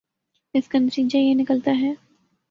[0.53, 1.93] اس کا نتیجہ یہ نکلتا ہے